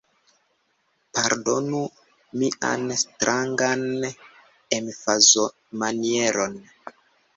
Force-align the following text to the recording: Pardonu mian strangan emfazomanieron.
Pardonu 1.17 1.81
mian 2.41 2.83
strangan 3.03 3.83
emfazomanieron. 4.79 6.53